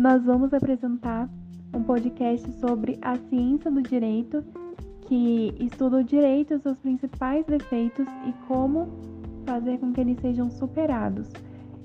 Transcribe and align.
nós 0.00 0.24
vamos 0.24 0.54
apresentar 0.54 1.28
um 1.74 1.82
podcast 1.82 2.50
sobre 2.52 2.98
a 3.02 3.16
ciência 3.16 3.70
do 3.70 3.82
direito, 3.82 4.42
que 5.02 5.54
estuda 5.60 5.98
o 5.98 6.02
direito 6.02 6.54
e 6.54 6.58
seus 6.58 6.78
principais 6.78 7.44
defeitos 7.44 8.06
e 8.26 8.32
como 8.48 8.88
fazer 9.44 9.76
com 9.76 9.92
que 9.92 10.00
eles 10.00 10.18
sejam 10.18 10.48
superados. 10.48 11.30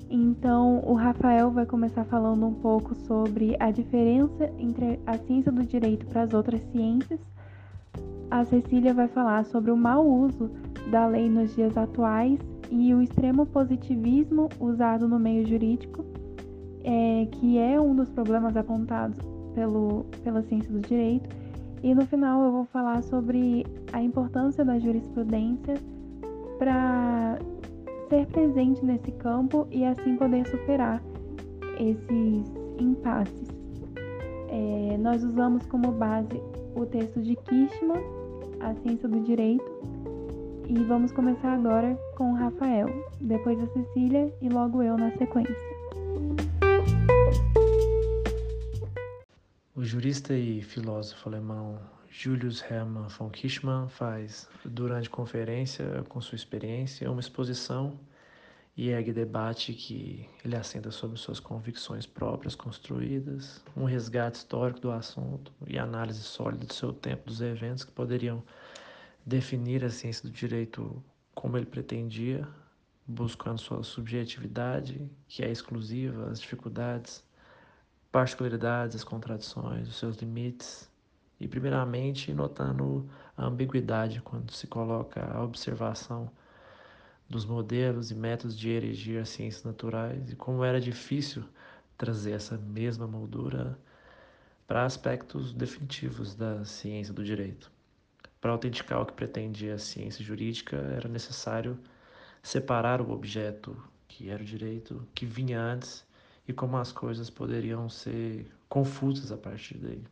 Então, 0.08 0.82
o 0.86 0.94
Rafael 0.94 1.50
vai 1.50 1.66
começar 1.66 2.06
falando 2.06 2.46
um 2.46 2.54
pouco 2.54 2.94
sobre 2.94 3.54
a 3.60 3.70
diferença 3.70 4.50
entre 4.58 4.98
a 5.06 5.18
ciência 5.18 5.52
do 5.52 5.62
direito 5.62 6.06
para 6.06 6.22
as 6.22 6.32
outras 6.32 6.62
ciências. 6.72 7.20
A 8.30 8.46
Cecília 8.46 8.94
vai 8.94 9.08
falar 9.08 9.44
sobre 9.44 9.70
o 9.70 9.76
mau 9.76 10.08
uso 10.08 10.50
da 10.90 11.06
lei 11.06 11.28
nos 11.28 11.54
dias 11.54 11.76
atuais 11.76 12.40
e 12.70 12.94
o 12.94 13.02
extremo 13.02 13.44
positivismo 13.44 14.48
usado 14.58 15.06
no 15.06 15.18
meio 15.18 15.46
jurídico, 15.46 16.02
é, 16.86 17.26
que 17.32 17.58
é 17.58 17.80
um 17.80 17.94
dos 17.96 18.08
problemas 18.08 18.56
apontados 18.56 19.18
pelo, 19.54 20.06
pela 20.22 20.40
ciência 20.42 20.70
do 20.70 20.80
direito. 20.80 21.28
E 21.82 21.94
no 21.94 22.06
final 22.06 22.44
eu 22.44 22.52
vou 22.52 22.64
falar 22.66 23.02
sobre 23.02 23.66
a 23.92 24.00
importância 24.00 24.64
da 24.64 24.78
jurisprudência 24.78 25.74
para 26.58 27.38
ser 28.08 28.26
presente 28.28 28.84
nesse 28.84 29.10
campo 29.12 29.66
e 29.70 29.84
assim 29.84 30.16
poder 30.16 30.46
superar 30.46 31.02
esses 31.78 32.54
impasses. 32.78 33.48
É, 34.48 34.96
nós 34.98 35.24
usamos 35.24 35.66
como 35.66 35.90
base 35.90 36.40
o 36.76 36.86
texto 36.86 37.20
de 37.20 37.34
Kishman, 37.34 38.00
A 38.60 38.74
Ciência 38.74 39.08
do 39.08 39.20
Direito, 39.20 39.64
e 40.68 40.74
vamos 40.84 41.12
começar 41.12 41.52
agora 41.52 41.98
com 42.16 42.32
o 42.32 42.34
Rafael, 42.34 42.88
depois 43.20 43.60
a 43.60 43.66
Cecília 43.68 44.32
e 44.40 44.48
logo 44.48 44.82
eu 44.82 44.96
na 44.96 45.10
sequência. 45.12 45.75
Jurista 49.86 50.34
e 50.34 50.60
filósofo 50.62 51.28
alemão 51.28 51.80
Julius 52.10 52.60
Hermann 52.60 53.06
von 53.06 53.30
Kishman 53.30 53.88
faz, 53.88 54.48
durante 54.64 55.08
conferência, 55.08 56.04
com 56.08 56.20
sua 56.20 56.34
experiência, 56.34 57.08
uma 57.08 57.20
exposição 57.20 57.96
e 58.76 58.88
ergue 58.88 59.12
debate 59.12 59.72
que 59.72 60.28
ele 60.44 60.56
assenta 60.56 60.90
sobre 60.90 61.16
suas 61.16 61.38
convicções 61.38 62.04
próprias 62.04 62.56
construídas, 62.56 63.62
um 63.76 63.84
resgate 63.84 64.38
histórico 64.38 64.80
do 64.80 64.90
assunto 64.90 65.52
e 65.68 65.78
análise 65.78 66.20
sólida 66.20 66.66
do 66.66 66.74
seu 66.74 66.92
tempo, 66.92 67.26
dos 67.26 67.40
eventos 67.40 67.84
que 67.84 67.92
poderiam 67.92 68.42
definir 69.24 69.84
a 69.84 69.90
ciência 69.90 70.28
do 70.28 70.34
direito 70.34 71.00
como 71.32 71.56
ele 71.56 71.66
pretendia, 71.66 72.46
buscando 73.06 73.60
sua 73.60 73.84
subjetividade, 73.84 75.08
que 75.28 75.44
é 75.44 75.50
exclusiva, 75.50 76.28
as 76.28 76.40
dificuldades, 76.40 77.24
particularidades, 78.16 78.96
as 78.96 79.04
contradições, 79.04 79.86
os 79.86 79.96
seus 79.96 80.16
limites, 80.16 80.90
e, 81.38 81.46
primeiramente, 81.46 82.32
notando 82.32 83.06
a 83.36 83.44
ambiguidade 83.44 84.22
quando 84.22 84.52
se 84.52 84.66
coloca 84.66 85.22
a 85.22 85.44
observação 85.44 86.30
dos 87.28 87.44
modelos 87.44 88.10
e 88.10 88.14
métodos 88.14 88.58
de 88.58 88.70
erigir 88.70 89.20
as 89.20 89.28
ciências 89.28 89.64
naturais 89.64 90.32
e 90.32 90.34
como 90.34 90.64
era 90.64 90.80
difícil 90.80 91.44
trazer 91.98 92.32
essa 92.32 92.56
mesma 92.56 93.06
moldura 93.06 93.78
para 94.66 94.86
aspectos 94.86 95.52
definitivos 95.52 96.34
da 96.34 96.64
ciência 96.64 97.12
do 97.12 97.22
direito. 97.22 97.70
Para 98.40 98.52
autenticar 98.52 99.02
o 99.02 99.04
que 99.04 99.12
pretendia 99.12 99.74
a 99.74 99.78
ciência 99.78 100.24
jurídica, 100.24 100.78
era 100.78 101.06
necessário 101.06 101.78
separar 102.42 103.02
o 103.02 103.10
objeto, 103.10 103.76
que 104.08 104.30
era 104.30 104.42
o 104.42 104.46
direito, 104.46 105.06
que 105.14 105.26
vinha 105.26 105.60
antes, 105.60 106.05
e 106.46 106.52
como 106.52 106.76
as 106.76 106.92
coisas 106.92 107.30
poderiam 107.30 107.88
ser 107.88 108.50
confusas 108.68 109.32
a 109.32 109.36
partir 109.36 109.78
daí 109.78 110.02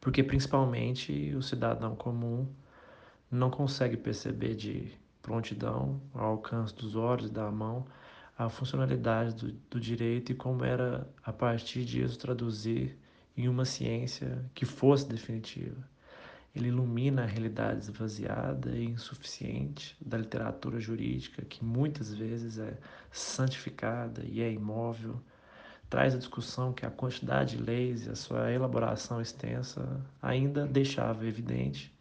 porque 0.00 0.22
principalmente 0.22 1.34
o 1.34 1.42
cidadão 1.42 1.96
comum 1.96 2.46
não 3.30 3.50
consegue 3.50 3.96
perceber 3.96 4.54
de 4.54 4.92
prontidão, 5.20 6.00
ao 6.14 6.32
alcance 6.32 6.74
dos 6.74 6.94
olhos 6.94 7.28
e 7.28 7.32
da 7.32 7.50
mão, 7.50 7.86
a 8.38 8.48
funcionalidade 8.48 9.34
do, 9.34 9.52
do 9.70 9.80
direito 9.80 10.30
e 10.30 10.34
como 10.34 10.64
era 10.64 11.08
a 11.24 11.32
partir 11.32 11.84
disso 11.84 12.18
traduzir 12.18 12.96
em 13.36 13.48
uma 13.48 13.64
ciência 13.64 14.48
que 14.54 14.64
fosse 14.64 15.08
definitiva. 15.08 15.76
Ele 16.56 16.68
ilumina 16.68 17.22
a 17.22 17.26
realidade 17.26 17.80
esvaziada 17.80 18.70
e 18.70 18.86
insuficiente 18.86 19.96
da 20.00 20.16
literatura 20.16 20.80
jurídica, 20.80 21.44
que 21.44 21.64
muitas 21.64 22.12
vezes 22.12 22.58
é 22.58 22.76
santificada 23.12 24.24
e 24.24 24.40
é 24.40 24.50
imóvel 24.50 25.20
traz 25.88 26.14
a 26.14 26.18
discussão 26.18 26.72
que 26.72 26.84
a 26.84 26.90
quantidade 26.90 27.56
de 27.56 27.62
leis 27.62 28.06
e 28.06 28.10
a 28.10 28.16
sua 28.16 28.50
elaboração 28.50 29.20
extensa 29.20 30.04
ainda 30.20 30.66
deixava 30.66 31.24
evidente 31.26 31.94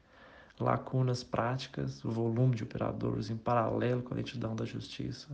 lacunas 0.60 1.24
práticas, 1.24 2.04
o 2.04 2.10
volume 2.10 2.56
de 2.56 2.64
operadores 2.64 3.30
em 3.30 3.38
paralelo 3.38 4.02
com 4.02 4.14
a 4.14 4.18
lentidão 4.18 4.56
da 4.56 4.66
justiça, 4.66 5.28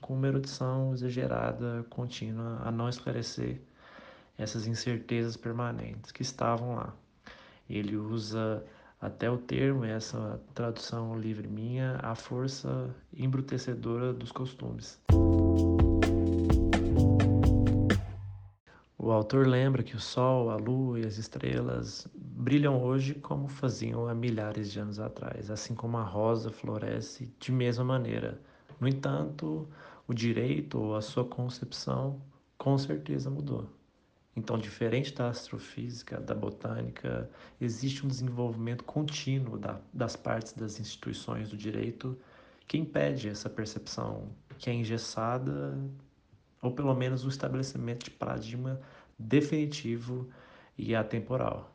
com 0.00 0.14
uma 0.14 0.26
erudição 0.26 0.92
exagerada, 0.92 1.86
contínua, 1.88 2.60
a 2.64 2.70
não 2.70 2.88
esclarecer 2.88 3.60
essas 4.36 4.66
incertezas 4.66 5.36
permanentes 5.36 6.10
que 6.10 6.22
estavam 6.22 6.74
lá. 6.74 6.92
Ele 7.68 7.96
usa 7.96 8.64
até 9.00 9.30
o 9.30 9.36
termo, 9.36 9.84
essa 9.84 10.40
tradução 10.54 11.18
livre 11.18 11.46
minha, 11.48 11.98
a 12.02 12.14
força 12.14 12.94
embrutecedora 13.12 14.12
dos 14.12 14.32
costumes. 14.32 15.00
O 18.98 19.12
autor 19.12 19.46
lembra 19.46 19.84
que 19.84 19.94
o 19.94 20.00
Sol, 20.00 20.50
a 20.50 20.56
Lua 20.56 20.98
e 20.98 21.06
as 21.06 21.16
estrelas 21.16 22.08
brilham 22.12 22.82
hoje 22.82 23.14
como 23.14 23.46
faziam 23.46 24.08
há 24.08 24.14
milhares 24.14 24.72
de 24.72 24.80
anos 24.80 24.98
atrás, 24.98 25.48
assim 25.48 25.74
como 25.76 25.96
a 25.96 26.02
rosa 26.02 26.50
floresce 26.50 27.32
de 27.38 27.52
mesma 27.52 27.84
maneira. 27.84 28.40
No 28.80 28.88
entanto, 28.88 29.68
o 30.08 30.12
direito 30.12 30.78
ou 30.78 30.96
a 30.96 31.00
sua 31.00 31.24
concepção 31.24 32.20
com 32.58 32.76
certeza 32.76 33.30
mudou. 33.30 33.75
Então, 34.36 34.58
diferente 34.58 35.14
da 35.14 35.30
astrofísica, 35.30 36.20
da 36.20 36.34
botânica, 36.34 37.28
existe 37.58 38.04
um 38.04 38.08
desenvolvimento 38.08 38.84
contínuo 38.84 39.56
da, 39.56 39.80
das 39.92 40.14
partes 40.14 40.52
das 40.52 40.78
instituições 40.78 41.48
do 41.48 41.56
direito 41.56 42.18
que 42.68 42.76
impede 42.76 43.30
essa 43.30 43.48
percepção 43.48 44.28
que 44.58 44.68
é 44.68 44.74
engessada 44.74 45.78
ou 46.60 46.70
pelo 46.70 46.94
menos 46.94 47.24
o 47.24 47.28
estabelecimento 47.28 48.04
de 48.04 48.10
paradigma 48.10 48.80
definitivo 49.18 50.28
e 50.76 50.94
atemporal. 50.94 51.74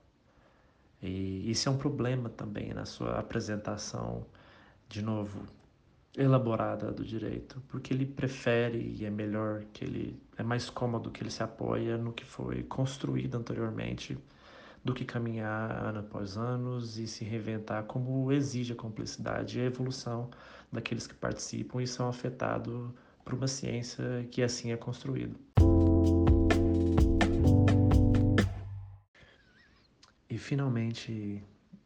E 1.01 1.49
isso 1.49 1.67
é 1.67 1.71
um 1.71 1.77
problema 1.77 2.29
também 2.29 2.73
na 2.73 2.85
sua 2.85 3.17
apresentação, 3.17 4.25
de 4.87 5.01
novo, 5.01 5.47
elaborada 6.17 6.91
do 6.91 7.05
direito, 7.05 7.61
porque 7.67 7.93
ele 7.93 8.05
prefere 8.05 8.95
e 8.97 9.05
é 9.05 9.09
melhor 9.09 9.63
que 9.71 9.85
ele 9.85 10.21
é 10.37 10.43
mais 10.43 10.69
cômodo 10.69 11.09
que 11.09 11.23
ele 11.23 11.31
se 11.31 11.41
apoia 11.41 11.97
no 11.97 12.11
que 12.11 12.25
foi 12.25 12.63
construído 12.63 13.35
anteriormente 13.35 14.17
do 14.83 14.93
que 14.93 15.05
caminhar 15.05 15.71
ano 15.71 15.99
após 15.99 16.37
anos 16.37 16.97
e 16.97 17.07
se 17.07 17.23
reinventar 17.23 17.83
como 17.83 18.31
exige 18.31 18.73
a 18.73 18.75
complexidade 18.75 19.59
e 19.59 19.61
a 19.61 19.65
evolução 19.65 20.29
daqueles 20.71 21.05
que 21.05 21.13
participam 21.13 21.81
e 21.81 21.87
são 21.87 22.09
afetados 22.09 22.91
por 23.23 23.33
uma 23.33 23.47
ciência 23.47 24.27
que 24.31 24.41
assim 24.41 24.71
é 24.71 24.77
construída. 24.77 25.35
E 30.29 30.37
finalmente 30.37 31.43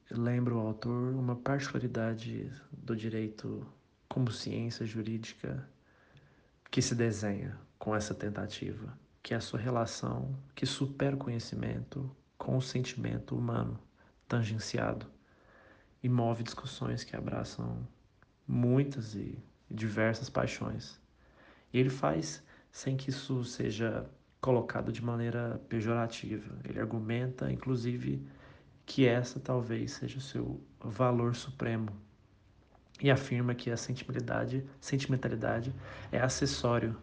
lembra 0.09 0.56
o 0.56 0.59
autor 0.59 1.13
uma 1.16 1.36
particularidade 1.36 2.50
do 2.72 2.96
direito 2.96 3.66
como 4.16 4.31
ciência 4.31 4.86
jurídica 4.86 5.68
que 6.72 6.81
se 6.81 6.95
desenha 6.95 7.60
com 7.78 7.94
essa 7.94 8.13
tentativa, 8.13 8.98
que 9.22 9.34
é 9.34 9.38
a 9.38 9.42
sua 9.42 9.60
relação 9.60 10.34
que 10.56 10.66
supera 10.66 11.18
o 11.18 11.19
conhecimento 11.19 12.10
com 12.38 12.56
o 12.56 12.62
sentimento 12.62 13.36
humano 13.36 13.78
tangenciado 14.25 15.06
e 16.01 16.07
move 16.07 16.44
discussões 16.44 17.04
que 17.04 17.13
abraçam 17.13 17.86
muitas 18.48 19.16
e 19.16 19.38
diversas 19.69 20.30
paixões. 20.30 20.98
E 21.74 21.78
ele 21.78 21.89
faz 21.89 22.42
sem 22.72 22.95
que 22.95 23.10
isso 23.10 23.44
seja 23.44 24.10
colocado 24.39 24.94
de 24.94 25.04
maneira 25.04 25.62
pejorativa. 25.68 26.57
Ele 26.63 26.80
argumenta, 26.80 27.51
inclusive, 27.51 28.25
que 28.86 29.06
essa 29.06 29.42
talvez 29.42 29.92
seja 29.92 30.19
o 30.19 30.22
seu 30.22 30.63
valor 30.80 31.36
supremo 31.36 32.05
e 33.01 33.12
afirma 33.12 33.53
que 33.53 33.69
a 33.69 33.77
sentimentalidade, 33.77 34.65
sentimentalidade 34.80 35.74
é 36.12 36.19
acessório 36.19 36.95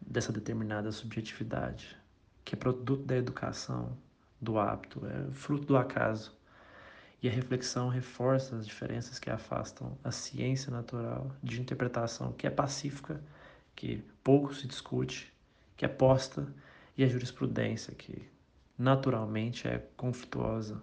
dessa 0.00 0.32
determinada 0.32 0.90
subjetividade, 0.90 1.96
que 2.44 2.54
é 2.54 2.58
produto 2.58 3.04
da 3.04 3.16
educação, 3.16 3.96
do 4.40 4.58
hábito, 4.58 5.02
é 5.06 5.32
fruto 5.32 5.66
do 5.66 5.76
acaso. 5.76 6.36
E 7.20 7.28
a 7.28 7.32
reflexão 7.32 7.88
reforça 7.88 8.56
as 8.56 8.66
diferenças 8.66 9.18
que 9.18 9.28
afastam 9.28 9.98
a 10.04 10.12
ciência 10.12 10.70
natural 10.70 11.34
de 11.42 11.60
interpretação 11.60 12.32
que 12.32 12.46
é 12.46 12.50
pacífica 12.50 13.20
que 13.74 14.04
pouco 14.22 14.54
se 14.54 14.66
discute, 14.66 15.32
que 15.76 15.84
aposta 15.84 16.46
e 16.96 17.04
a 17.04 17.08
jurisprudência, 17.08 17.94
que 17.94 18.28
naturalmente 18.76 19.66
é 19.68 19.78
conflituosa. 19.96 20.80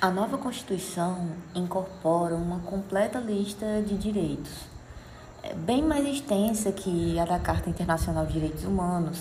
A 0.00 0.10
nova 0.10 0.38
Constituição 0.38 1.28
incorpora 1.54 2.34
uma 2.34 2.60
completa 2.60 3.18
lista 3.18 3.82
de 3.86 3.98
direitos, 3.98 4.50
é 5.42 5.52
bem 5.52 5.82
mais 5.82 6.06
extensa 6.06 6.72
que 6.72 7.18
a 7.18 7.26
da 7.26 7.38
Carta 7.38 7.68
Internacional 7.68 8.24
de 8.24 8.32
Direitos 8.32 8.64
Humanos, 8.64 9.20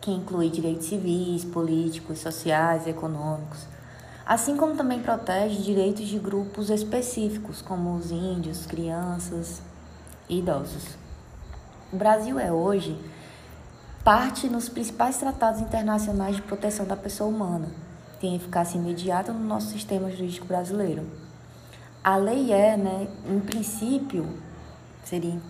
que 0.00 0.12
inclui 0.12 0.48
direitos 0.48 0.86
civis, 0.86 1.44
políticos, 1.44 2.20
sociais 2.20 2.86
e 2.86 2.90
econômicos, 2.90 3.66
assim 4.24 4.56
como 4.56 4.76
também 4.76 5.00
protege 5.00 5.60
direitos 5.60 6.06
de 6.06 6.20
grupos 6.20 6.70
específicos, 6.70 7.60
como 7.60 7.96
os 7.96 8.12
índios, 8.12 8.66
crianças 8.66 9.60
e 10.28 10.38
idosos. 10.38 10.84
O 11.92 11.96
Brasil 11.96 12.38
é 12.38 12.52
hoje 12.52 12.96
parte 14.04 14.48
nos 14.48 14.68
principais 14.68 15.16
tratados 15.16 15.60
internacionais 15.60 16.36
de 16.36 16.42
proteção 16.42 16.86
da 16.86 16.96
pessoa 16.96 17.28
humana, 17.28 17.68
tem 18.20 18.36
eficácia 18.36 18.78
imediata 18.78 19.32
no 19.32 19.40
nosso 19.40 19.70
sistema 19.70 20.10
jurídico 20.10 20.46
brasileiro. 20.46 21.04
A 22.04 22.16
lei 22.16 22.52
é, 22.52 22.76
né, 22.76 23.08
em 23.26 23.40
princípio, 23.40 24.28
seria 25.04 25.40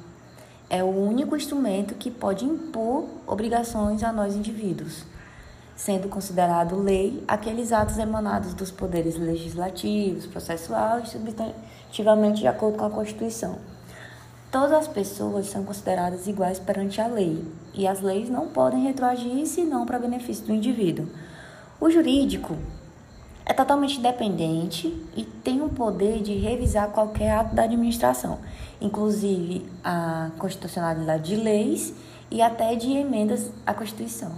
é 0.70 0.84
o 0.84 0.86
único 0.86 1.36
instrumento 1.36 1.96
que 1.96 2.12
pode 2.12 2.44
impor 2.44 3.04
obrigações 3.26 4.04
a 4.04 4.12
nós 4.12 4.36
indivíduos, 4.36 5.04
sendo 5.74 6.08
considerado 6.08 6.80
lei 6.80 7.24
aqueles 7.26 7.72
atos 7.72 7.98
emanados 7.98 8.54
dos 8.54 8.70
poderes 8.70 9.16
legislativos, 9.16 10.26
processual 10.26 11.00
e 11.00 11.08
substantivamente 11.08 12.42
de 12.42 12.46
acordo 12.46 12.78
com 12.78 12.84
a 12.84 12.90
Constituição. 12.90 13.58
Todas 14.52 14.70
as 14.70 14.86
pessoas 14.86 15.46
são 15.46 15.64
consideradas 15.64 16.28
iguais 16.28 16.60
perante 16.60 17.00
a 17.00 17.08
lei, 17.08 17.44
e 17.74 17.88
as 17.88 18.00
leis 18.00 18.30
não 18.30 18.46
podem 18.46 18.84
retroagir 18.84 19.44
senão 19.46 19.84
para 19.84 19.98
benefício 19.98 20.46
do 20.46 20.54
indivíduo. 20.54 21.08
O 21.80 21.88
jurídico 21.88 22.58
é 23.46 23.54
totalmente 23.54 23.98
independente 23.98 24.86
e 25.16 25.24
tem 25.24 25.62
o 25.62 25.70
poder 25.70 26.22
de 26.22 26.34
revisar 26.34 26.90
qualquer 26.90 27.32
ato 27.32 27.54
da 27.54 27.62
administração, 27.62 28.38
inclusive 28.82 29.66
a 29.82 30.30
constitucionalidade 30.36 31.34
de 31.34 31.36
leis 31.36 31.94
e 32.30 32.42
até 32.42 32.74
de 32.74 32.92
emendas 32.92 33.50
à 33.64 33.72
Constituição. 33.72 34.32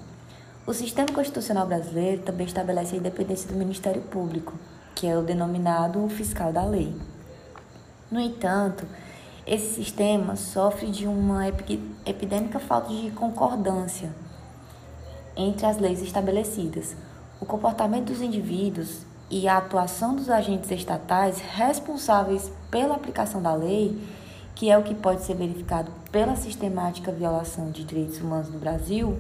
O 0.64 0.72
sistema 0.72 1.08
constitucional 1.08 1.66
brasileiro 1.66 2.22
também 2.22 2.46
estabelece 2.46 2.94
a 2.94 2.98
independência 2.98 3.50
do 3.50 3.58
Ministério 3.58 4.02
Público, 4.02 4.54
que 4.94 5.08
é 5.08 5.18
o 5.18 5.22
denominado 5.22 6.08
fiscal 6.10 6.52
da 6.52 6.64
lei. 6.64 6.94
No 8.08 8.20
entanto, 8.20 8.86
esse 9.44 9.74
sistema 9.74 10.36
sofre 10.36 10.92
de 10.92 11.08
uma 11.08 11.48
epidêmica 12.06 12.60
falta 12.60 12.94
de 12.94 13.10
concordância 13.10 14.12
entre 15.36 15.66
as 15.66 15.78
leis 15.78 16.00
estabelecidas 16.00 16.94
o 17.42 17.44
comportamento 17.44 18.12
dos 18.12 18.22
indivíduos 18.22 19.00
e 19.28 19.48
a 19.48 19.58
atuação 19.58 20.14
dos 20.14 20.30
agentes 20.30 20.70
estatais 20.70 21.40
responsáveis 21.40 22.52
pela 22.70 22.94
aplicação 22.94 23.42
da 23.42 23.52
lei, 23.52 24.00
que 24.54 24.70
é 24.70 24.78
o 24.78 24.84
que 24.84 24.94
pode 24.94 25.24
ser 25.24 25.34
verificado 25.34 25.90
pela 26.12 26.36
sistemática 26.36 27.10
violação 27.10 27.72
de 27.72 27.82
direitos 27.82 28.20
humanos 28.20 28.48
no 28.48 28.60
Brasil, 28.60 29.18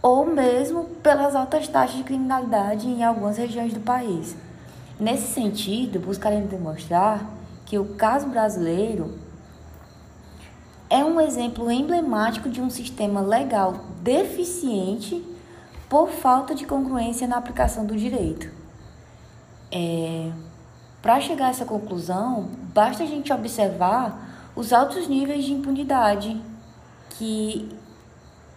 ou 0.00 0.24
mesmo 0.24 0.84
pelas 1.02 1.34
altas 1.34 1.66
taxas 1.66 1.96
de 1.96 2.04
criminalidade 2.04 2.86
em 2.86 3.02
algumas 3.02 3.36
regiões 3.36 3.74
do 3.74 3.80
país. 3.80 4.36
Nesse 5.00 5.26
sentido, 5.32 5.98
buscaremos 5.98 6.48
demonstrar 6.48 7.28
que 7.66 7.76
o 7.80 7.96
caso 7.96 8.28
brasileiro 8.28 9.18
é 10.88 11.04
um 11.04 11.20
exemplo 11.20 11.68
emblemático 11.68 12.48
de 12.48 12.60
um 12.60 12.70
sistema 12.70 13.20
legal 13.20 13.86
deficiente 14.02 15.33
por 15.88 16.10
falta 16.10 16.54
de 16.54 16.66
congruência 16.66 17.26
na 17.26 17.36
aplicação 17.36 17.84
do 17.84 17.96
direito. 17.96 18.50
É, 19.70 20.30
Para 21.02 21.20
chegar 21.20 21.46
a 21.46 21.50
essa 21.50 21.64
conclusão, 21.64 22.48
basta 22.72 23.02
a 23.02 23.06
gente 23.06 23.32
observar 23.32 24.50
os 24.56 24.72
altos 24.72 25.08
níveis 25.08 25.44
de 25.44 25.52
impunidade, 25.52 26.40
que 27.10 27.68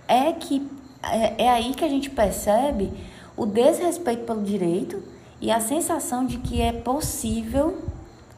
é 0.08 0.32
que 0.32 0.70
é, 1.04 1.46
é 1.46 1.50
aí 1.50 1.74
que 1.74 1.84
a 1.84 1.90
gente 1.90 2.10
percebe 2.10 2.92
o 3.36 3.46
desrespeito 3.46 4.24
pelo 4.24 4.44
direito 4.44 5.04
e 5.40 5.52
a 5.52 5.60
sensação 5.60 6.26
de 6.26 6.38
que 6.38 6.62
é 6.62 6.72
possível, 6.72 7.82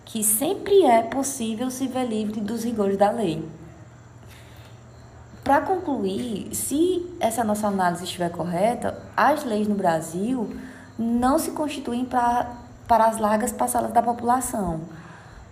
que 0.05 0.23
sempre 0.23 0.83
é 0.83 1.01
possível 1.01 1.69
se 1.69 1.87
ver 1.87 2.05
livre 2.05 2.41
dos 2.41 2.63
rigores 2.63 2.97
da 2.97 3.11
lei. 3.11 3.47
Para 5.49 5.61
concluir, 5.61 6.53
se 6.53 7.11
essa 7.19 7.43
nossa 7.43 7.65
análise 7.65 8.03
estiver 8.03 8.29
correta, 8.29 9.01
as 9.17 9.43
leis 9.43 9.67
no 9.67 9.73
Brasil 9.73 10.55
não 10.95 11.39
se 11.39 11.49
constituem 11.49 12.05
pra, 12.05 12.55
para 12.87 13.07
as 13.07 13.17
largas 13.17 13.51
parcelas 13.51 13.91
da 13.91 13.99
população, 13.99 14.81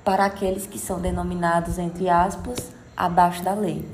para 0.06 0.24
aqueles 0.24 0.68
que 0.68 0.78
são 0.78 1.00
denominados, 1.00 1.80
entre 1.80 2.08
aspas, 2.10 2.72
abaixo 2.96 3.44
da 3.44 3.56
lei. 3.56 3.90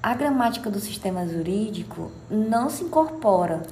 A 0.00 0.14
gramática 0.14 0.70
do 0.70 0.78
sistema 0.78 1.26
jurídico 1.26 2.12
não 2.30 2.70
se 2.70 2.84
incorpora, 2.84 3.64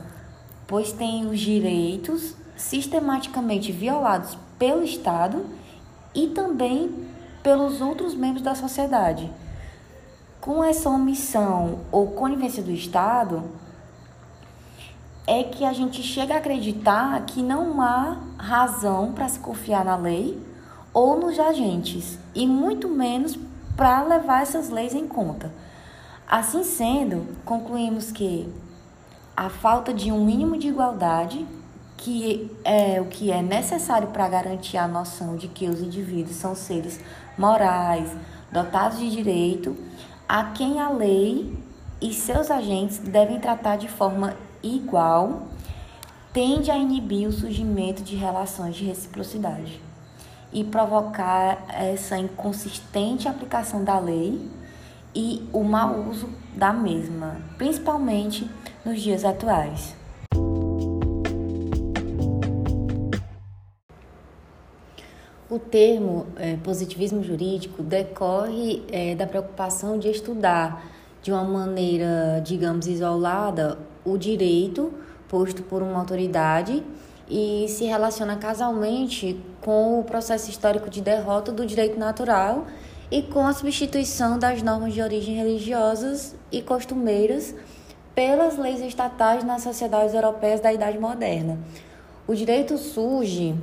pois 0.66 0.90
tem 0.90 1.24
os 1.26 1.38
direitos 1.38 2.34
sistematicamente 2.56 3.70
violados 3.70 4.36
pelo 4.58 4.82
Estado 4.82 5.46
e 6.12 6.26
também 6.26 7.06
pelos 7.44 7.80
outros 7.80 8.12
membros 8.12 8.42
da 8.42 8.56
sociedade 8.56 9.30
com 10.44 10.62
essa 10.62 10.90
omissão 10.90 11.78
ou 11.90 12.08
conivência 12.08 12.62
do 12.62 12.70
Estado, 12.70 13.44
é 15.26 15.42
que 15.42 15.64
a 15.64 15.72
gente 15.72 16.02
chega 16.02 16.34
a 16.34 16.36
acreditar 16.36 17.18
que 17.24 17.42
não 17.42 17.80
há 17.80 18.18
razão 18.36 19.12
para 19.12 19.26
se 19.26 19.38
confiar 19.38 19.86
na 19.86 19.96
lei 19.96 20.38
ou 20.92 21.18
nos 21.18 21.40
agentes, 21.40 22.18
e 22.34 22.46
muito 22.46 22.90
menos 22.90 23.38
para 23.74 24.02
levar 24.02 24.42
essas 24.42 24.68
leis 24.68 24.94
em 24.94 25.08
conta. 25.08 25.50
Assim 26.28 26.62
sendo, 26.62 27.26
concluímos 27.46 28.12
que 28.12 28.46
a 29.34 29.48
falta 29.48 29.94
de 29.94 30.12
um 30.12 30.22
mínimo 30.26 30.58
de 30.58 30.68
igualdade, 30.68 31.46
que 31.96 32.54
é 32.64 33.00
o 33.00 33.06
que 33.06 33.30
é 33.30 33.40
necessário 33.40 34.08
para 34.08 34.28
garantir 34.28 34.76
a 34.76 34.86
noção 34.86 35.36
de 35.36 35.48
que 35.48 35.66
os 35.70 35.80
indivíduos 35.80 36.36
são 36.36 36.54
seres 36.54 37.00
morais, 37.38 38.10
dotados 38.52 38.98
de 38.98 39.10
direito, 39.10 39.74
a 40.28 40.44
quem 40.52 40.80
a 40.80 40.88
lei 40.88 41.56
e 42.00 42.12
seus 42.12 42.50
agentes 42.50 42.98
devem 42.98 43.38
tratar 43.38 43.76
de 43.76 43.88
forma 43.88 44.34
igual, 44.62 45.48
tende 46.32 46.70
a 46.70 46.76
inibir 46.76 47.28
o 47.28 47.32
surgimento 47.32 48.02
de 48.02 48.16
relações 48.16 48.74
de 48.74 48.84
reciprocidade 48.84 49.80
e 50.52 50.64
provocar 50.64 51.64
essa 51.68 52.16
inconsistente 52.16 53.28
aplicação 53.28 53.84
da 53.84 53.98
lei 53.98 54.50
e 55.14 55.48
o 55.52 55.62
mau 55.62 56.08
uso 56.08 56.28
da 56.54 56.72
mesma, 56.72 57.36
principalmente 57.56 58.50
nos 58.84 59.00
dias 59.00 59.24
atuais. 59.24 59.94
Termo 65.70 66.26
é, 66.36 66.56
positivismo 66.56 67.22
jurídico 67.22 67.82
decorre 67.82 68.82
é, 68.90 69.14
da 69.14 69.26
preocupação 69.26 69.98
de 69.98 70.08
estudar 70.08 70.84
de 71.22 71.32
uma 71.32 71.44
maneira, 71.44 72.42
digamos, 72.44 72.86
isolada 72.86 73.78
o 74.04 74.16
direito 74.16 74.92
posto 75.28 75.62
por 75.62 75.82
uma 75.82 75.98
autoridade 75.98 76.82
e 77.28 77.66
se 77.68 77.84
relaciona 77.84 78.36
casalmente 78.36 79.40
com 79.60 79.98
o 79.98 80.04
processo 80.04 80.50
histórico 80.50 80.90
de 80.90 81.00
derrota 81.00 81.50
do 81.50 81.64
direito 81.64 81.98
natural 81.98 82.66
e 83.10 83.22
com 83.22 83.46
a 83.46 83.52
substituição 83.52 84.38
das 84.38 84.62
normas 84.62 84.92
de 84.92 85.00
origem 85.00 85.34
religiosas 85.34 86.36
e 86.52 86.60
costumeiras 86.60 87.54
pelas 88.14 88.56
leis 88.58 88.80
estatais 88.80 89.42
nas 89.42 89.62
sociedades 89.62 90.14
europeias 90.14 90.60
da 90.60 90.72
Idade 90.72 90.98
Moderna. 90.98 91.58
O 92.26 92.34
direito 92.34 92.78
surge 92.78 93.54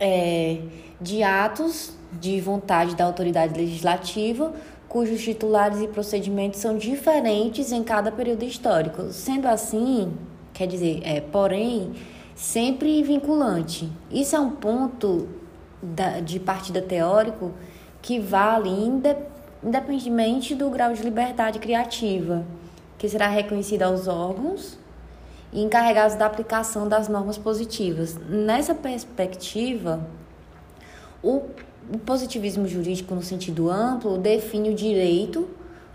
é, 0.00 0.60
de 1.00 1.22
atos 1.22 1.92
de 2.12 2.40
vontade 2.40 2.94
da 2.96 3.04
autoridade 3.04 3.58
legislativa, 3.58 4.52
cujos 4.88 5.22
titulares 5.22 5.80
e 5.80 5.88
procedimentos 5.88 6.60
são 6.60 6.78
diferentes 6.78 7.70
em 7.72 7.82
cada 7.82 8.10
período 8.10 8.44
histórico. 8.44 9.12
Sendo 9.12 9.46
assim, 9.46 10.12
quer 10.54 10.66
dizer, 10.66 11.00
é, 11.04 11.20
porém, 11.20 11.92
sempre 12.34 13.02
vinculante. 13.02 13.90
Isso 14.10 14.34
é 14.34 14.40
um 14.40 14.50
ponto 14.50 15.28
da, 15.82 16.20
de 16.20 16.40
partida 16.40 16.80
teórico 16.80 17.52
que 18.00 18.18
vale 18.18 18.70
independentemente 18.70 20.54
do 20.54 20.70
grau 20.70 20.92
de 20.92 21.02
liberdade 21.02 21.58
criativa, 21.58 22.44
que 22.96 23.08
será 23.08 23.28
reconhecido 23.28 23.82
aos 23.82 24.08
órgãos 24.08 24.78
e 25.52 25.62
encarregados 25.62 26.16
da 26.16 26.26
aplicação 26.26 26.88
das 26.88 27.08
normas 27.08 27.38
positivas. 27.38 28.16
Nessa 28.28 28.74
perspectiva, 28.74 30.06
o 31.22 31.42
positivismo 32.04 32.66
jurídico, 32.66 33.14
no 33.14 33.22
sentido 33.22 33.70
amplo, 33.70 34.18
define 34.18 34.70
o 34.70 34.74
direito 34.74 35.48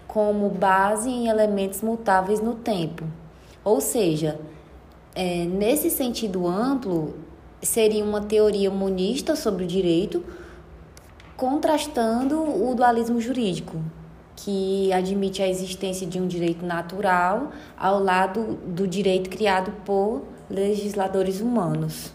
como 0.08 0.50
base 0.50 1.10
em 1.10 1.28
elementos 1.28 1.82
mutáveis 1.82 2.40
no 2.40 2.56
tempo. 2.56 3.06
Ou 3.64 3.80
seja, 3.80 4.40
é, 5.16 5.46
nesse 5.46 5.90
sentido 5.90 6.48
amplo, 6.48 7.16
seria 7.62 8.04
uma 8.04 8.22
teoria 8.22 8.70
monista 8.70 9.36
sobre 9.36 9.64
o 9.64 9.68
direito, 9.68 10.24
contrastando 11.38 12.42
o 12.42 12.76
dualismo 12.76 13.20
jurídico, 13.20 13.78
que 14.36 14.92
admite 14.92 15.42
a 15.42 15.48
existência 15.48 16.08
de 16.08 16.20
um 16.20 16.28
direito 16.28 16.66
natural 16.66 17.52
ao 17.78 18.00
lado 18.00 18.56
do 18.68 18.88
direito 18.88 19.30
criado 19.30 19.72
por 19.86 20.24
legisladores 20.50 21.42
humanos. 21.42 22.14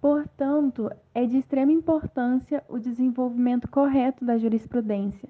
Portanto, 0.00 0.90
é 1.14 1.26
de 1.26 1.38
extrema 1.38 1.72
importância 1.72 2.62
o 2.68 2.78
desenvolvimento 2.78 3.66
correto 3.68 4.24
da 4.24 4.38
jurisprudência. 4.38 5.28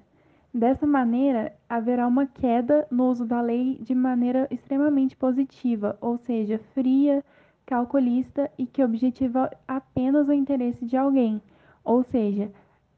Dessa 0.53 0.85
maneira, 0.85 1.53
haverá 1.69 2.07
uma 2.07 2.25
queda 2.25 2.87
no 2.89 3.09
uso 3.09 3.25
da 3.25 3.41
lei 3.41 3.77
de 3.81 3.93
maneira 3.93 4.47
extremamente 4.49 5.15
positiva, 5.15 5.97
ou 6.01 6.17
seja, 6.17 6.59
fria, 6.73 7.23
calculista 7.67 8.49
e 8.57 8.65
que 8.65 8.81
objetiva 8.81 9.51
apenas 9.67 10.29
o 10.29 10.33
interesse 10.33 10.85
de 10.85 10.95
alguém. 10.95 11.41
Ou 11.83 12.01
seja, 12.01 12.49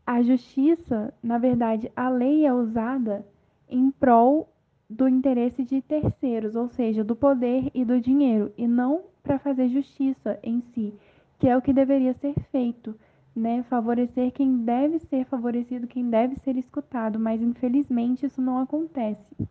a 0.06 0.22
justiça, 0.22 1.12
na 1.22 1.38
verdade, 1.40 1.92
a 1.96 2.08
lei 2.08 2.46
é 2.46 2.54
usada 2.54 3.26
em 3.68 3.92
prol 3.92 4.48
do 4.90 5.08
interesse 5.08 5.64
de 5.64 5.82
terceiros, 5.82 6.56
ou 6.56 6.70
seja, 6.70 7.04
do 7.04 7.16
poder 7.16 7.70
e 7.74 7.84
do 7.84 8.00
dinheiro, 8.00 8.52
e 8.58 8.68
não 8.68 9.02
para 9.24 9.38
fazer 9.38 9.70
justiça 9.70 10.40
em 10.42 10.62
si, 10.74 10.94
que 11.38 11.48
é 11.48 11.58
o 11.58 11.62
que 11.62 11.74
deveria 11.74 12.14
ser 12.14 12.34
feito, 12.52 12.96
né? 13.36 13.64
Favorecer 13.64 14.32
quem 14.32 14.58
deve 14.58 15.00
ser 15.00 15.26
favorecido, 15.26 15.88
quem 15.88 16.10
deve 16.10 16.36
ser 16.38 16.58
escutado, 16.58 17.20
mas 17.20 17.42
infelizmente 17.42 18.26
isso 18.26 18.42
não 18.42 18.60
acontece. 18.60 19.48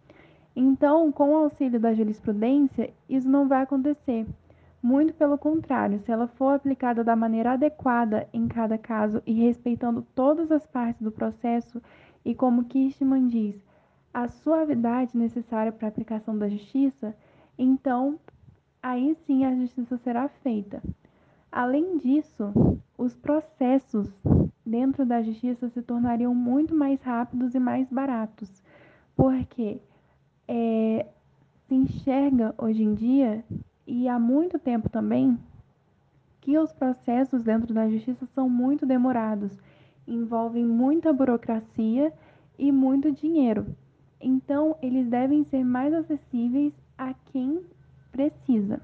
Então, 0.54 1.12
com 1.12 1.30
o 1.30 1.36
auxílio 1.36 1.78
da 1.78 1.94
jurisprudência, 1.94 2.92
isso 3.08 3.28
não 3.28 3.46
vai 3.46 3.62
acontecer. 3.62 4.26
Muito 4.82 5.12
pelo 5.14 5.36
contrário, 5.36 5.98
se 6.00 6.12
ela 6.12 6.28
for 6.28 6.54
aplicada 6.54 7.02
da 7.02 7.16
maneira 7.16 7.52
adequada 7.52 8.28
em 8.32 8.46
cada 8.46 8.78
caso 8.78 9.20
e 9.26 9.32
respeitando 9.32 10.06
todas 10.14 10.52
as 10.52 10.64
partes 10.66 11.02
do 11.02 11.10
processo, 11.10 11.82
e 12.24 12.34
como 12.34 12.64
Kirchmann 12.64 13.26
diz, 13.26 13.56
a 14.14 14.28
suavidade 14.28 15.16
necessária 15.16 15.72
para 15.72 15.88
a 15.88 15.90
aplicação 15.90 16.38
da 16.38 16.48
justiça, 16.48 17.14
então 17.58 18.18
aí 18.82 19.16
sim 19.26 19.44
a 19.44 19.54
justiça 19.54 19.96
será 19.98 20.28
feita. 20.28 20.80
Além 21.50 21.98
disso, 21.98 22.80
os 22.96 23.14
processos 23.16 24.08
dentro 24.64 25.04
da 25.04 25.22
justiça 25.22 25.68
se 25.70 25.82
tornariam 25.82 26.34
muito 26.34 26.74
mais 26.74 27.02
rápidos 27.02 27.54
e 27.54 27.58
mais 27.58 27.88
baratos, 27.90 28.62
porque 29.16 29.80
é, 30.46 31.06
se 31.66 31.74
enxerga 31.74 32.54
hoje 32.58 32.82
em 32.84 32.94
dia 32.94 33.44
e 33.88 34.06
há 34.06 34.18
muito 34.18 34.58
tempo 34.58 34.90
também 34.90 35.38
que 36.42 36.58
os 36.58 36.70
processos 36.70 37.42
dentro 37.42 37.72
da 37.72 37.88
justiça 37.88 38.26
são 38.34 38.48
muito 38.48 38.84
demorados, 38.84 39.58
envolvem 40.06 40.66
muita 40.66 41.10
burocracia 41.10 42.12
e 42.58 42.70
muito 42.70 43.10
dinheiro. 43.10 43.66
Então, 44.20 44.76
eles 44.82 45.08
devem 45.08 45.42
ser 45.44 45.64
mais 45.64 45.94
acessíveis 45.94 46.74
a 46.98 47.14
quem 47.32 47.62
precisa. 48.12 48.80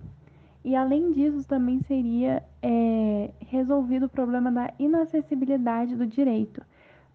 E 0.64 0.74
além 0.74 1.12
disso, 1.12 1.46
também 1.46 1.82
seria 1.82 2.42
é, 2.62 3.30
resolvido 3.40 4.06
o 4.06 4.08
problema 4.08 4.50
da 4.50 4.72
inacessibilidade 4.78 5.94
do 5.94 6.06
direito, 6.06 6.62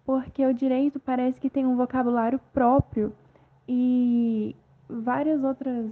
porque 0.04 0.46
o 0.46 0.54
direito 0.54 1.00
parece 1.00 1.40
que 1.40 1.50
tem 1.50 1.66
um 1.66 1.76
vocabulário 1.76 2.40
próprio 2.52 3.12
e 3.68 4.54
várias 4.88 5.42
outras 5.42 5.90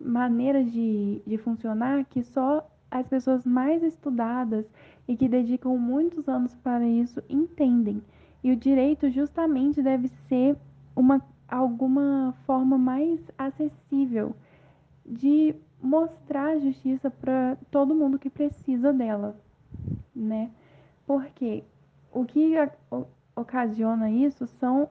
maneiras 0.00 0.70
de, 0.70 1.22
de 1.26 1.38
funcionar 1.38 2.04
que 2.04 2.22
só 2.22 2.68
as 2.90 3.06
pessoas 3.06 3.44
mais 3.44 3.82
estudadas 3.82 4.66
e 5.08 5.16
que 5.16 5.28
dedicam 5.28 5.76
muitos 5.76 6.28
anos 6.28 6.54
para 6.56 6.86
isso 6.86 7.22
entendem. 7.28 8.02
E 8.42 8.52
o 8.52 8.56
direito 8.56 9.10
justamente 9.10 9.82
deve 9.82 10.08
ser 10.28 10.56
uma 10.94 11.20
alguma 11.48 12.34
forma 12.44 12.76
mais 12.76 13.20
acessível 13.38 14.34
de 15.04 15.54
mostrar 15.80 16.48
a 16.48 16.58
justiça 16.58 17.10
para 17.10 17.56
todo 17.70 17.94
mundo 17.94 18.18
que 18.18 18.28
precisa 18.28 18.92
dela, 18.92 19.36
né? 20.14 20.50
Porque 21.06 21.62
o 22.12 22.24
que 22.24 22.54
ocasiona 23.36 24.10
isso 24.10 24.46
são 24.46 24.88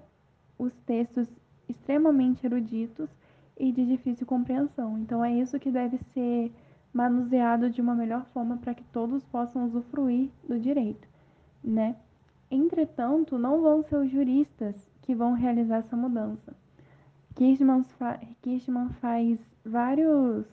os 0.58 0.74
textos 0.86 1.28
extremamente 1.68 2.46
eruditos 2.46 3.10
e 3.58 3.72
de 3.72 3.86
difícil 3.86 4.26
compreensão. 4.26 4.98
Então 4.98 5.24
é 5.24 5.32
isso 5.34 5.60
que 5.60 5.72
deve 5.72 5.98
ser 6.14 6.52
manuseado 6.94 7.70
de 7.70 7.82
uma 7.82 7.94
melhor 7.94 8.26
forma 8.34 8.58
para 8.58 8.74
que 8.74 8.84
todos 8.86 9.24
possam 9.26 9.66
usufruir 9.66 10.30
do 10.48 10.58
direito, 10.60 11.08
né? 11.64 11.96
Entretanto, 12.50 13.38
não 13.38 13.62
vão 13.62 13.84
ser 13.84 13.98
os 13.98 14.10
juristas 14.10 14.76
que 15.02 15.14
vão 15.14 15.34
realizar 15.34 15.78
essa 15.78 15.98
mudança. 15.98 16.54
Kirchmann, 17.36 17.84
fa 18.00 18.18
Kirchmann 18.42 18.90
faz 19.02 19.38
vários, 19.66 20.46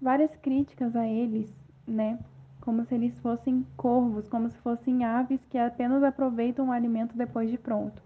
várias 0.00 0.34
críticas 0.36 0.96
a 0.96 1.06
eles, 1.06 1.54
né? 1.86 2.18
Como 2.62 2.84
se 2.84 2.94
eles 2.94 3.18
fossem 3.18 3.66
corvos, 3.76 4.26
como 4.28 4.48
se 4.48 4.56
fossem 4.58 5.04
aves 5.04 5.44
que 5.50 5.58
apenas 5.58 6.02
aproveitam 6.02 6.68
o 6.68 6.72
alimento 6.72 7.16
depois 7.16 7.50
de 7.50 7.58
pronto. 7.58 8.02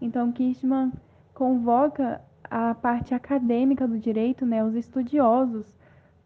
Então, 0.00 0.32
Kirchmann 0.32 0.92
convoca 1.32 2.20
a 2.50 2.74
parte 2.74 3.14
acadêmica 3.14 3.86
do 3.86 3.98
direito, 3.98 4.44
né, 4.44 4.64
os 4.64 4.74
estudiosos, 4.74 5.66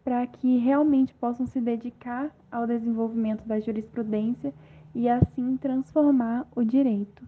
para 0.03 0.25
que 0.27 0.57
realmente 0.57 1.13
possam 1.13 1.45
se 1.45 1.59
dedicar 1.59 2.31
ao 2.51 2.65
desenvolvimento 2.65 3.43
da 3.45 3.59
jurisprudência 3.59 4.53
e 4.93 5.07
assim 5.07 5.57
transformar 5.57 6.47
o 6.55 6.63
direito. 6.63 7.11